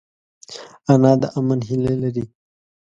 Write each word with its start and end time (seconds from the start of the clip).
انا 0.91 1.11
د 1.21 1.23
امن 1.37 1.59
هیله 1.69 1.93
لري 2.01 2.25